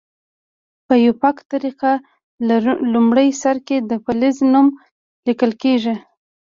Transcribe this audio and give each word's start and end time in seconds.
په 0.85 0.93
آیوپک 1.01 1.37
طریقه 1.51 1.91
لومړي 2.93 3.29
سر 3.41 3.57
کې 3.67 3.77
د 3.89 3.91
فلز 4.03 4.35
نوم 4.53 4.67
لیکل 5.27 5.51
کیږي. 5.63 5.95